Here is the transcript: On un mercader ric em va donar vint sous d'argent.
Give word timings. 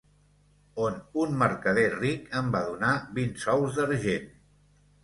On 0.85 0.95
un 1.25 1.35
mercader 1.43 1.85
ric 1.99 2.27
em 2.41 2.51
va 2.57 2.63
donar 2.71 2.95
vint 3.21 3.39
sous 3.47 3.79
d'argent. 3.81 4.31